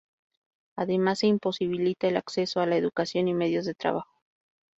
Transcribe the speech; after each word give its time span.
Además 0.75 1.19
se 1.19 1.27
imposibilita 1.27 2.07
el 2.07 2.17
acceso 2.17 2.59
a 2.59 2.65
la 2.65 2.75
educación 2.75 3.27
y 3.27 3.35
medios 3.35 3.65
de 3.65 3.75
trabajo. 3.75 4.23